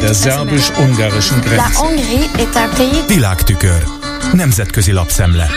[0.00, 1.62] Der szerbus-ungarischen Grenze.
[3.06, 3.84] Világtükör.
[4.32, 5.50] Nemzetközi lapszemle.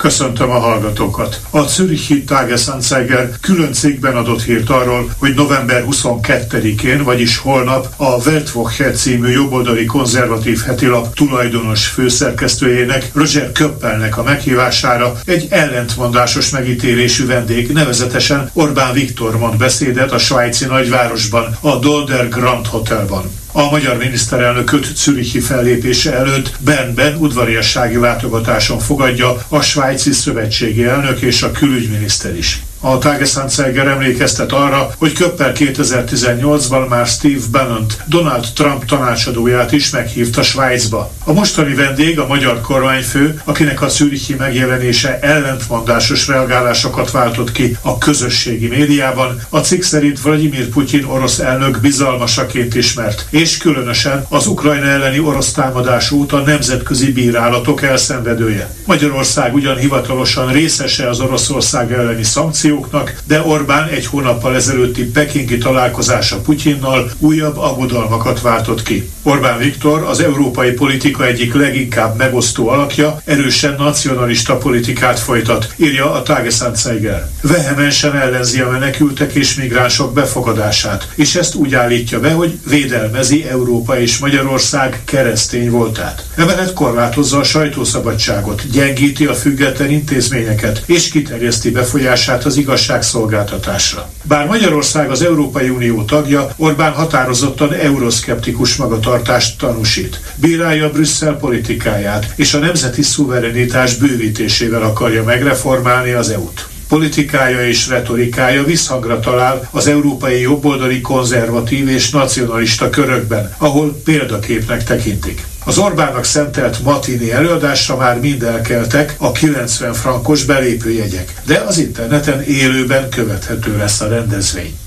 [0.00, 1.40] Köszöntöm a hallgatókat!
[1.50, 8.90] A Zürichi Tagesanzeiger külön cikkben adott hírt arról, hogy november 22-én, vagyis holnap a Weltwoche
[8.90, 18.50] című jobboldali konzervatív hetilap tulajdonos főszerkesztőjének, Roger Köppelnek a meghívására egy ellentmondásos megítélésű vendég, nevezetesen
[18.52, 23.30] Orbán Viktor mond beszédet a svájci nagyvárosban, a Dolder Grand Hotelban.
[23.52, 31.42] A magyar miniszterelnököt Zürichi fellépése előtt Bernben udvariassági látogatáson fogadja a svájci szövetségi elnök és
[31.42, 32.62] a külügyminiszter is.
[32.82, 40.42] A Tagesanzeiger emlékeztet arra, hogy Köppel 2018-ban már Steve bannon Donald Trump tanácsadóját is meghívta
[40.42, 41.12] Svájcba.
[41.24, 47.98] A mostani vendég a magyar kormányfő, akinek a Zürichi megjelenése ellentmondásos reagálásokat váltott ki a
[47.98, 54.86] közösségi médiában, a cikk szerint Vladimir Putyin orosz elnök bizalmasaként ismert, és különösen az Ukrajna
[54.86, 58.74] elleni orosz támadás óta nemzetközi bírálatok elszenvedője.
[58.86, 65.58] Magyarország ugyan hivatalosan részese az Oroszország elleni szankció, szankcióknak, de Orbán egy hónappal ezelőtti pekingi
[65.58, 69.10] találkozása Putyinnal újabb aggodalmakat váltott ki.
[69.22, 76.22] Orbán Viktor az európai politika egyik leginkább megosztó alakja, erősen nacionalista politikát folytat, írja a
[76.22, 77.30] Tagesanzeiger.
[77.42, 84.00] Vehemensen ellenzi a menekültek és migránsok befogadását, és ezt úgy állítja be, hogy védelmezi Európa
[84.00, 86.24] és Magyarország keresztény voltát.
[86.36, 94.10] Emellett korlátozza a sajtószabadságot, gyengíti a független intézményeket, és kiterjeszti befolyását az igazságszolgáltatásra.
[94.22, 100.20] Bár Magyarország az Európai Unió tagja, Orbán határozottan euroszkeptikus magatartást tanúsít.
[100.36, 108.64] Bírálja Brüsszel politikáját, és a nemzeti szuverenitás bővítésével akarja megreformálni az EU-t politikája és retorikája
[108.64, 115.46] visszhangra talál az európai jobboldali konzervatív és nacionalista körökben, ahol példaképnek tekintik.
[115.64, 122.42] Az Orbánnak szentelt matini előadásra már mind elkeltek a 90 frankos belépőjegyek, de az interneten
[122.42, 124.78] élőben követhető lesz a rendezvény.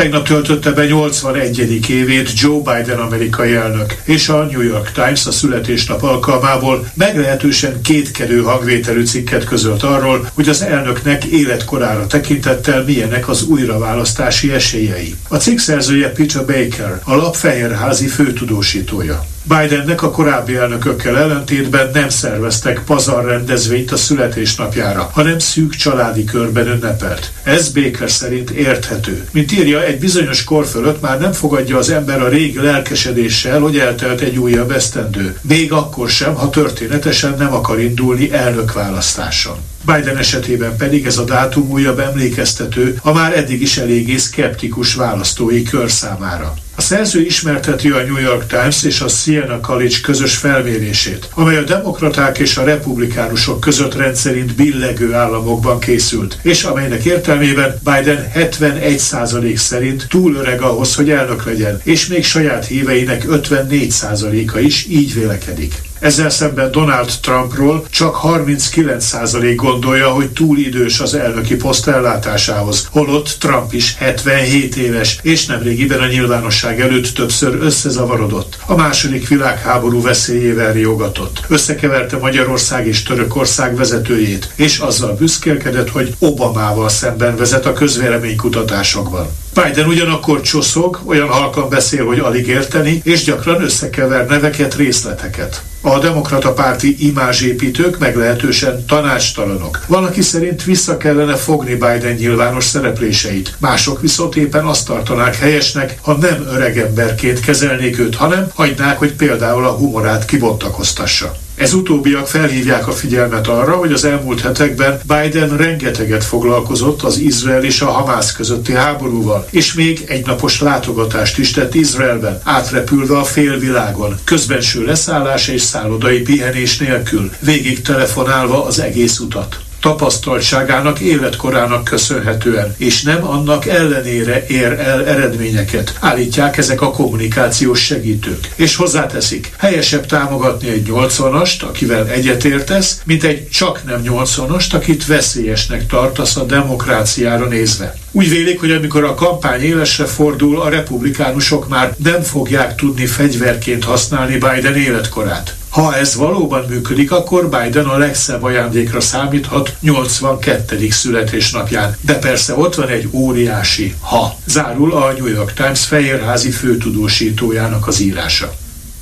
[0.00, 1.90] Tegnap töltötte be 81.
[1.90, 8.42] évét Joe Biden amerikai elnök, és a New York Times a születésnap alkalmából meglehetősen kétkedő
[8.42, 15.14] hangvételű cikket közölt arról, hogy az elnöknek életkorára tekintettel milyenek az újraválasztási esélyei.
[15.28, 19.26] A cikk szerzője Peter Baker, a lap fehérházi főtudósítója.
[19.42, 26.66] Bidennek a korábbi elnökökkel ellentétben nem szerveztek pazar rendezvényt a születésnapjára, hanem szűk családi körben
[26.66, 27.32] ünnepelt.
[27.42, 29.28] Ez Baker szerint érthető.
[29.32, 33.78] Mint írja, egy bizonyos kor fölött már nem fogadja az ember a régi lelkesedéssel, hogy
[33.78, 35.38] eltelt egy újabb esztendő.
[35.42, 39.56] Még akkor sem, ha történetesen nem akar indulni elnökválasztáson.
[39.84, 45.62] Biden esetében pedig ez a dátum újabb emlékeztető a már eddig is eléggé szkeptikus választói
[45.62, 46.54] kör számára.
[46.80, 51.62] A szerző ismerteti a New York Times és a Siena College közös felmérését, amely a
[51.62, 60.06] demokraták és a republikánusok között rendszerint billegő államokban készült, és amelynek értelmében Biden 71% szerint
[60.08, 65.89] túl öreg ahhoz, hogy elnök legyen, és még saját híveinek 54%-a is így vélekedik.
[66.00, 73.36] Ezzel szemben Donald Trumpról csak 39% gondolja, hogy túl idős az elnöki poszt ellátásához, holott
[73.40, 78.58] Trump is 77 éves, és nemrégiben a nyilvánosság előtt többször összezavarodott.
[78.66, 81.42] A második világháború veszélyével riogatott.
[81.48, 89.28] Összekeverte Magyarország és Törökország vezetőjét, és azzal büszkélkedett, hogy Obamával szemben vezet a közvéleménykutatásokban.
[89.64, 95.62] Biden ugyanakkor csoszog, olyan halkan beszél, hogy alig érteni, és gyakran összekever neveket, részleteket.
[95.80, 99.84] A demokrata párti imázsépítők meglehetősen tanácstalanok.
[99.86, 103.54] Valaki szerint vissza kellene fogni Biden nyilvános szerepléseit.
[103.58, 109.64] Mások viszont éppen azt tartanák helyesnek, ha nem öregemberként kezelnék őt, hanem hagynák, hogy például
[109.64, 111.32] a humorát kibontakoztassa.
[111.60, 117.64] Ez utóbbiak felhívják a figyelmet arra, hogy az elmúlt hetekben Biden rengeteget foglalkozott az Izrael
[117.64, 123.24] és a Hamász közötti háborúval, és még egy napos látogatást is tett Izraelben, átrepülve a
[123.24, 132.74] félvilágon, közbenső leszállás és szállodai pihenés nélkül, végig telefonálva az egész utat tapasztaltságának, életkorának köszönhetően,
[132.78, 138.48] és nem annak ellenére ér el eredményeket, állítják ezek a kommunikációs segítők.
[138.54, 145.86] És hozzáteszik, helyesebb támogatni egy 80-ast, akivel egyetértesz, mint egy csak nem 80-ast, akit veszélyesnek
[145.86, 147.94] tartasz a demokráciára nézve.
[148.12, 153.84] Úgy vélik, hogy amikor a kampány élesre fordul, a republikánusok már nem fogják tudni fegyverként
[153.84, 155.54] használni Biden életkorát.
[155.70, 160.90] Ha ez valóban működik, akkor Biden a legszebb ajándékra számíthat 82.
[160.90, 161.96] születésnapján.
[162.00, 164.36] De persze ott van egy óriási ha.
[164.46, 168.52] Zárul a New York Times fehérházi főtudósítójának az írása.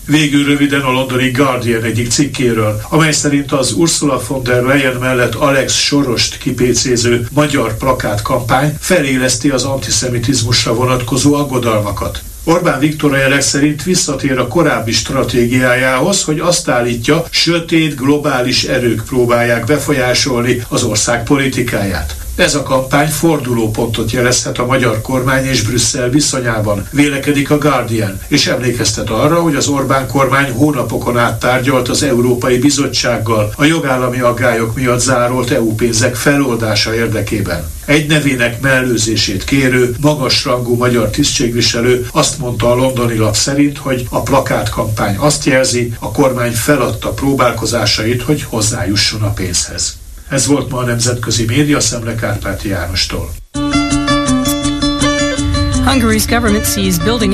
[0.06, 5.34] Végül röviden a londoni Guardian egyik cikkéről, amely szerint az Ursula von der Leyen mellett
[5.34, 12.22] Alex Sorost kipécéző magyar plakátkampány feléleszti az antiszemitizmusra vonatkozó aggodalmakat.
[12.48, 19.04] Orbán Viktor a jelek szerint visszatér a korábbi stratégiájához, hogy azt állítja, sötét globális erők
[19.04, 22.27] próbálják befolyásolni az ország politikáját.
[22.38, 28.46] Ez a kampány fordulópontot jelezhet a magyar kormány és Brüsszel viszonyában, vélekedik a Guardian, és
[28.46, 34.74] emlékeztet arra, hogy az Orbán kormány hónapokon át tárgyalt az Európai Bizottsággal a jogállami aggályok
[34.74, 37.70] miatt zárolt EU pénzek feloldása érdekében.
[37.84, 44.22] Egy nevének mellőzését kérő, magasrangú magyar tisztségviselő azt mondta a londoni lap szerint, hogy a
[44.22, 49.97] plakátkampány azt jelzi, a kormány feladta próbálkozásait, hogy hozzájusson a pénzhez.
[50.28, 53.30] Ez volt ma a nemzetközi média szemle Kárpáti Jánostól.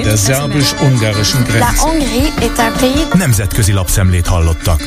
[0.05, 1.67] De szerbus-ungarischen Grenze.
[3.15, 4.83] Nemzetközi lapszemlét hallottak.